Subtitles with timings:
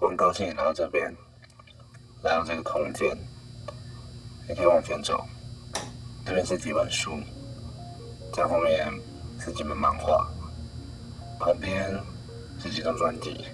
[0.00, 1.14] 我很高兴你来到这边，
[2.22, 3.14] 来到这个空间。
[4.48, 5.22] 你可以往前走，
[6.24, 7.20] 这边是几本书，
[8.32, 8.90] 在后面
[9.38, 10.26] 是几本漫画，
[11.38, 11.92] 旁边
[12.58, 13.44] 是几张专辑，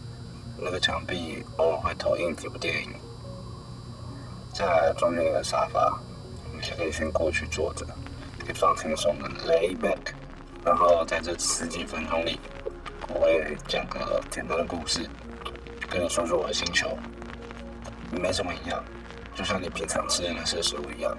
[0.56, 2.90] 那个墙壁偶尔会投影几部电影。
[4.54, 6.00] 再来中间那个沙发，
[6.54, 7.84] 你可以先过去坐着，
[8.38, 10.14] 可以放轻松的 lay back。
[10.64, 12.38] 然后在这十几分钟里，
[13.08, 15.08] 我会讲个简单的故事，
[15.88, 16.96] 跟你说说我的星球，
[18.10, 18.82] 没什么一样。
[19.34, 21.16] 就像你平常吃的那些食物一样，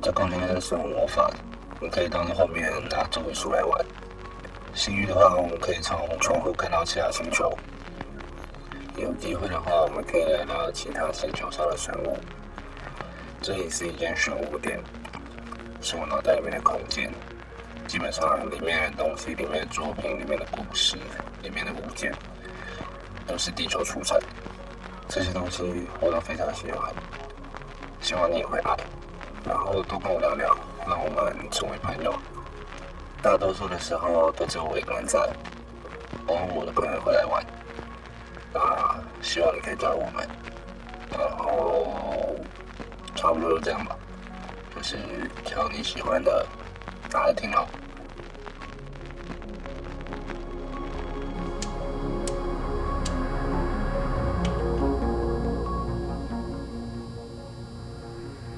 [0.00, 1.36] 这空间是有魔法的，
[1.80, 3.84] 你可以到那后面拿这本书来玩。
[4.74, 7.50] 幸运的话，我们可以从窗户看到其他星球；
[8.96, 12.16] 有机会的话，我们可以来到其他星球上的生物。
[13.40, 14.80] 这里是一间玄武店，
[15.80, 17.12] 是我脑袋里面的空间。
[17.88, 20.96] 基本上里面的东西、里面的作品、里面的故事、
[21.42, 22.14] 里面的物件，
[23.32, 24.20] 都是地球出产。
[25.08, 26.92] 这些东西我都非常喜欢。
[28.02, 28.76] 希望你也会爱，
[29.46, 30.54] 然后多跟我聊聊，
[30.86, 32.14] 让我们成为朋友。
[33.22, 35.18] 大多数的时候都只有我一个人在，
[36.26, 37.42] 偶尔我的朋友会来玩。
[38.52, 40.28] 啊，希望你可以加入我们。
[41.10, 42.36] 然后
[43.14, 43.96] 差不多就这样吧，
[44.76, 44.98] 就是
[45.42, 46.46] 挑你喜欢的
[47.10, 47.66] 拿来听咯。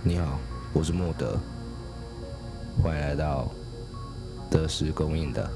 [0.07, 0.39] 你好，
[0.75, 1.41] 我是莫德，
[2.83, 3.51] 欢迎来到
[4.51, 5.51] 德时供应的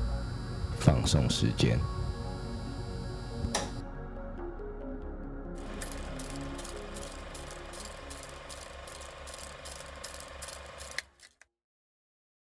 [0.78, 1.78] 放松时间。